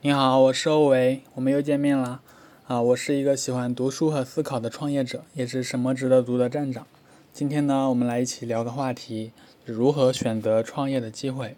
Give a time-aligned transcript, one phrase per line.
[0.00, 2.20] 你好，我是欧维，我们又见面啦。
[2.68, 6.86] 啊，我是一个喜欢读书和思考的创业者，也是什么值得读的站长。
[7.32, 9.32] 今天呢，我们来一起聊个话题：
[9.64, 11.56] 如何选择创业的机会？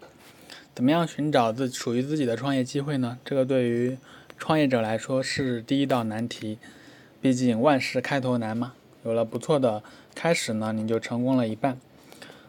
[0.73, 3.19] 怎么样寻找自属于自己的创业机会呢？
[3.23, 3.95] 这个对于
[4.39, 6.57] 创业者来说是第一道难题。
[7.21, 8.73] 毕竟万事开头难嘛，
[9.03, 9.83] 有了不错的
[10.15, 11.77] 开始呢，你就成功了一半。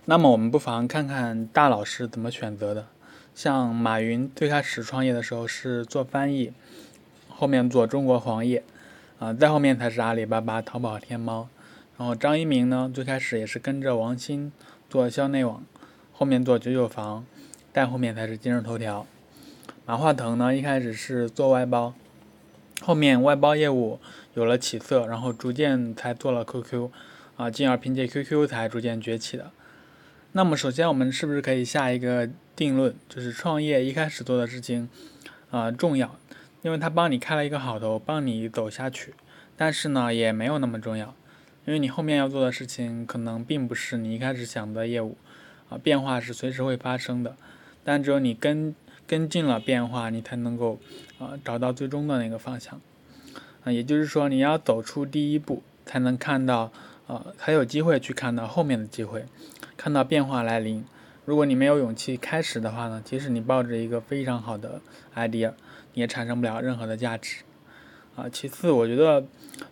[0.06, 2.86] 那么我们不妨看看大佬是怎么选择的。
[3.34, 6.52] 像马云最开始创业的时候是做翻译，
[7.28, 8.62] 后面做中国黄页，
[9.18, 11.48] 啊，再后面才是阿里巴巴、淘宝、天猫。
[11.96, 14.52] 然后张一鸣呢，最开始也是跟着王兴
[14.90, 15.64] 做校内网，
[16.12, 17.24] 后面做九九房，
[17.72, 19.06] 再后面才是今日头条。
[19.86, 21.94] 马化腾呢，一开始是做外包，
[22.80, 23.98] 后面外包业务
[24.34, 26.90] 有了起色，然后逐渐才做了 QQ，
[27.36, 29.50] 啊，进而凭借 QQ 才逐渐崛起的。
[30.32, 32.28] 那么首先我们是不是可以下一个？
[32.54, 34.86] 定论就是创业一开始做的事情，
[35.50, 36.18] 啊重要，
[36.60, 39.14] 因为它帮你开了一个好头，帮你走下去。
[39.56, 41.14] 但是呢，也没有那么重要，
[41.64, 45.16] 因为你后面要做的事情可能并不是你一开始想的业务，
[45.70, 47.34] 啊变化是随时会发生的。
[47.82, 50.78] 但只有你跟跟进了变化，你才能够
[51.18, 52.78] 啊找到最终的那个方向。
[53.64, 56.70] 啊，也就是说你要走出第一步，才能看到
[57.06, 59.26] 啊才有机会去看到后面的机会，
[59.76, 60.84] 看到变化来临。
[61.24, 64.80] 如果你没有勇气开始的话呢，即使你抱着一个非常好的
[65.14, 65.52] idea，
[65.94, 67.44] 你也产生不了任何的价值。
[68.16, 69.24] 啊，其次，我觉得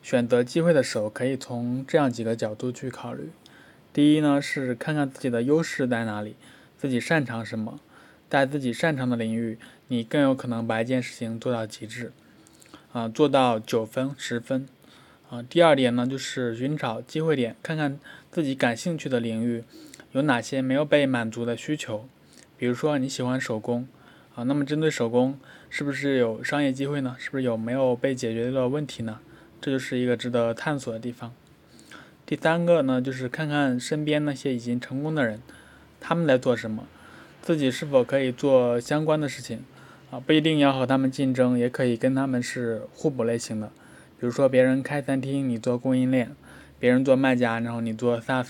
[0.02, 3.30] 选择机会的时候，可以从这样几个角度去考虑。
[3.92, 6.36] 第一呢，是看看自己的优势在哪里，
[6.78, 7.80] 自己擅长什么，
[8.30, 9.58] 在自己擅长的领域，
[9.88, 12.12] 你更有可能把一件事情做到极致，
[12.92, 14.66] 啊，做到九分、十分。
[15.30, 18.00] 啊，第二点呢，就是寻找机会点，看看
[18.32, 19.62] 自己感兴趣的领域。
[20.10, 22.08] 有哪些没有被满足的需求？
[22.58, 23.86] 比如说你喜欢手工
[24.34, 25.38] 啊，那么针对手工，
[25.68, 27.14] 是不是有商业机会呢？
[27.16, 29.20] 是不是有没有被解决的问题呢？
[29.60, 31.32] 这就是一个值得探索的地方。
[32.26, 35.40] 第三个呢，就是看看身边那些已经成功的人，
[36.00, 36.88] 他们在做什么，
[37.40, 39.62] 自己是否可以做相关的事情
[40.10, 40.18] 啊？
[40.18, 43.70] 不一定要和他们竞争，也可以跟他们是互补类型的。
[44.20, 46.36] 比如说别人开餐厅，你做供应链；
[46.78, 48.48] 别人做卖家，然后你做 SaaS。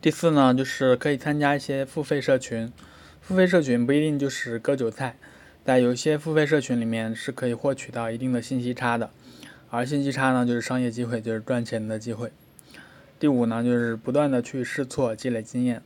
[0.00, 2.72] 第四呢，就是可以参加一些付费社群。
[3.20, 5.16] 付费社群不一定就是割韭菜，
[5.62, 9.10] 在有些付费社群里面是可以获取到一定的信息差的，
[9.68, 12.32] 而信息差呢，就是商业机会，就是赚钱的机会。
[13.20, 15.82] 第五呢，就是不断的去试错，积累经验。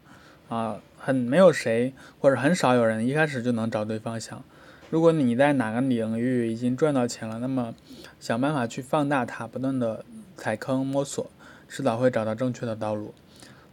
[0.49, 4.45] 啊，很没有谁或者很少有人一开始就能找对方向。
[4.91, 7.77] 如果你在哪个领域已经赚到钱了，那么
[8.19, 10.05] 想办法去放大它，不断的
[10.37, 11.31] 踩坑摸索，
[11.69, 13.15] 迟早会找到正确的道路。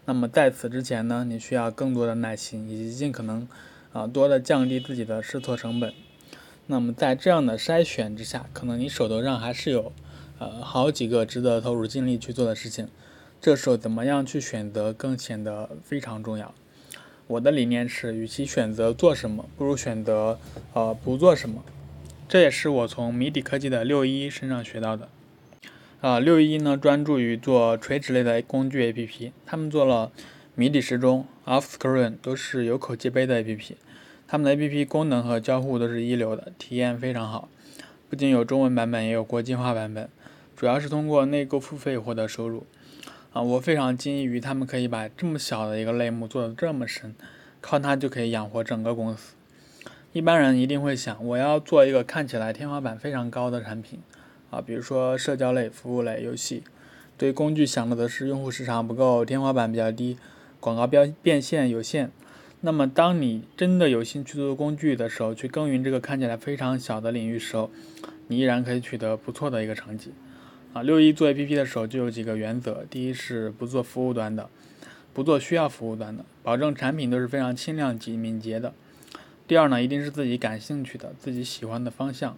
[0.06, 3.48] 那么在此之前呢，你需要更多的耐心，以及尽可能
[3.94, 5.92] 啊多的降低自己的试错成本。
[6.68, 9.92] 那么在这样的筛选之下，可能你手头上还是有
[10.38, 12.88] 呃好几个值得投入精力去做的事情。
[13.42, 16.54] 这时候怎么样去选择，更显得非常重要。
[17.28, 20.40] 我的理念是，与其选择做什么，不如选择
[20.74, 21.62] 呃不做什么。
[22.30, 25.10] 这也是我从谜底科技的六一身上学到的。
[26.00, 30.12] 啊，六一呢专注于做垂直类的工具 APP，他们做了
[30.56, 33.74] 谜底时钟、Offscreen 都是有口皆碑的 APP，
[34.26, 37.50] 他们的 APP 功能和交互都是一流的，体验非常好。
[38.10, 40.08] 不仅有中文版本，也有国际化版本，
[40.56, 42.66] 主要是通过内购付费获得收入。
[43.38, 47.14] 啊，我非常惊异于他们可以把这么小的一个类目做得这么深，
[47.62, 49.36] 靠它就可以养活整个公司。
[50.12, 54.00] 一般人一定会想，我要做一个看起来天花板非常高的产品。
[54.50, 56.64] 啊，比如说社交类、服务类、游戏，
[57.16, 60.18] 对工具想的是用户市场不够，天花板比较低，
[60.60, 62.10] 广告标变现有限。
[62.62, 67.70] 那么，当你真的有兴趣做工具的时候，去耕耘这个看起来非常小的领域时候，
[68.30, 70.12] 你依然可以取得不错的一个成绩。
[70.78, 74.48] 啊，六一做 APP 的时候就有几个原则：第一是不做服务端的，
[75.12, 78.74] 不做需要服务端的，保证产品都是非常轻量级、敏捷的；
[79.48, 82.38] 第二呢，一定是自己感兴趣的、自己喜欢的方向。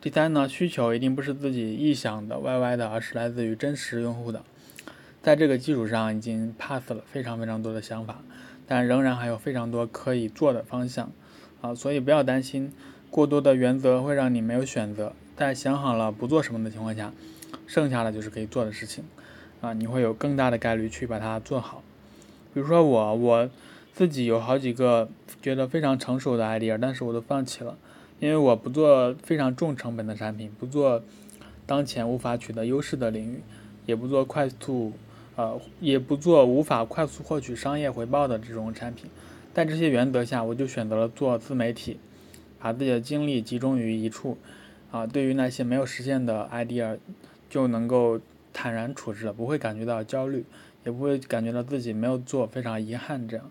[0.00, 4.44] 第三呢，需求一定不是自己臆想的、歪歪的，而是来自于真实用户的。
[5.20, 8.22] 在这个基础上，已经 pass 了非常非常多的想法，
[8.68, 11.10] 但仍然还有非常多可以做的方向
[11.60, 11.74] 啊！
[11.74, 12.72] 所以不要担心
[13.10, 15.12] 过多的原则会让你没有选择。
[15.34, 17.12] 在想好了不做什么的情况下，
[17.66, 19.04] 剩下的就是可以做的事情
[19.60, 19.72] 啊！
[19.72, 21.82] 你会有更大的概率去把它做好。
[22.54, 23.50] 比如说我，我
[23.92, 25.08] 自己有好几个
[25.40, 27.76] 觉得非常成熟的 idea，但是我都放弃了。
[28.20, 31.02] 因为我不做非常重成本的产品，不做
[31.66, 33.40] 当前无法取得优势的领域，
[33.84, 34.92] 也不做快速，
[35.34, 39.10] 呃，也不做无法快速获取商业回报的这种产品。
[39.52, 41.98] 在这些原则下，我就选择了做自媒体，
[42.60, 44.38] 把自己的精力集中于一处，
[44.92, 46.98] 啊，对于那些没有实现的 idea，
[47.52, 48.18] 就能够
[48.50, 50.42] 坦然处之了，不会感觉到焦虑，
[50.86, 53.28] 也不会感觉到自己没有做，非常遗憾。
[53.28, 53.50] 这样，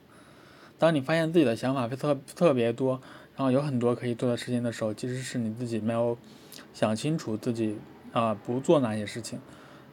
[0.79, 2.99] 当你发现自己的想法特特别多，
[3.35, 6.17] 然后有很多可以做的事情的时候，其实是你自己没有
[6.73, 7.77] 想清楚自己
[8.11, 9.39] 啊不做哪些事情。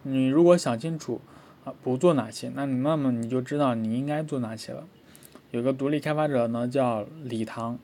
[0.05, 1.20] 你如果想清楚
[1.66, 4.88] 啊不做哪些，那你那么你就知道你应该做哪些了。
[5.50, 7.78] 有个独立开发者呢叫李唐。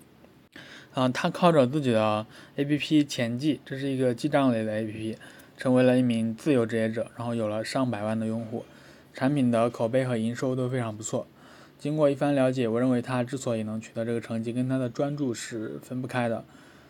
[0.94, 2.24] 啊，他靠着自己的
[2.56, 5.16] APP 钱记，这是一个记账类的 APP，
[5.56, 8.64] 成为了一名自由职业者，然后有了上百万的用户，
[9.12, 11.26] 产品的口碑和营收都非常不错。
[11.78, 16.44] 经过一番了解，我认为他之所以能取得这个成绩，跟他的专注是分不开的。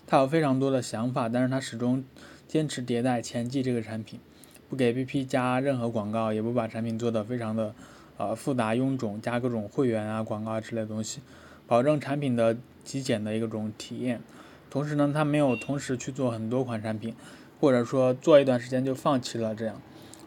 [0.06, 2.04] 他有非常多的想法，但是他始终
[2.46, 4.20] 坚持迭代前记这个产品，
[4.68, 7.74] 不给 APP 加任何广告，也不把产品做得非常的
[8.16, 11.20] 呃复杂臃肿，加各种会员啊广告之类的东西，
[11.66, 12.56] 保证产品的。
[12.84, 14.20] 极简的一种体验，
[14.68, 17.14] 同时呢，他没有同时去做很多款产品，
[17.60, 19.80] 或者说做一段时间就放弃了这样，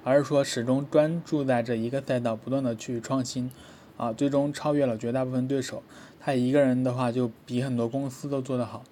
[0.04, 3.52] 而是说始终专注在这一个赛道，不断的去创新，
[3.98, 5.84] 啊，最终超越了绝大部分对手。
[6.20, 8.84] 他一个人的话就比很多公司都做得好，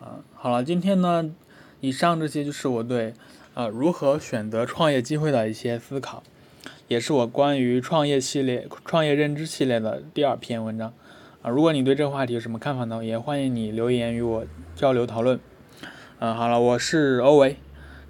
[0.00, 1.30] 啊，好了，今天呢，
[1.80, 3.14] 以上这些就是我对
[3.54, 6.22] 呃如何选择创业机会的一些思考，
[6.88, 10.92] 也是我关于创业系列、创业认知系列的第二篇文章。
[11.42, 13.04] 啊，如果你对这个话题有什么看法呢？
[13.04, 14.44] 也欢迎你留言与我
[14.74, 15.38] 交流讨论。
[16.20, 17.56] 嗯，好了，我是欧维，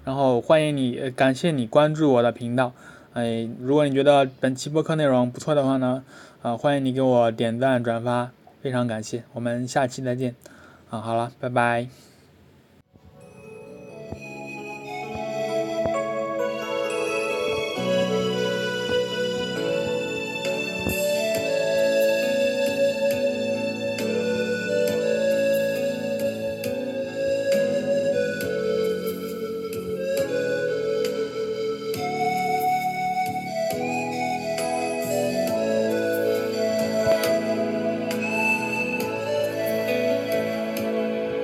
[0.03, 2.73] 然后欢迎你，感谢你关注我的频道。
[3.13, 6.03] 哎，如果你觉得本期播客内容不错的话呢，
[6.41, 8.31] 啊，欢迎你给我点赞转发，
[8.63, 9.23] 非常感谢。
[9.33, 10.33] 我们下期再见。
[10.89, 12.08] 啊，好了，拜拜。